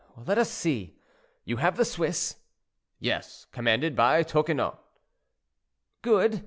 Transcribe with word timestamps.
"Let 0.17 0.39
us 0.39 0.49
see: 0.49 0.97
you 1.45 1.57
have 1.57 1.77
the 1.77 1.85
Swiss—" 1.85 2.37
"Yes, 2.97 3.45
commanded 3.51 3.95
by 3.95 4.23
Tocquenot." 4.23 4.79
"Good! 6.01 6.39